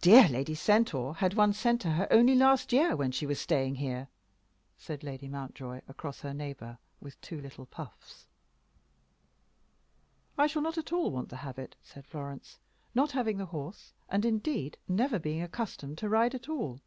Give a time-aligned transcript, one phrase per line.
[0.00, 3.74] "Dear Lady Centaur had one sent to her only last year, when she was staying
[3.74, 4.06] here,"
[4.78, 8.28] said Lady Mountjoy across her neighbor, with two little puffs.
[10.38, 12.60] "I shall not at all want the habit," said Florence,
[12.94, 16.78] "not having the horse, and indeed, never being accustomed to ride at all."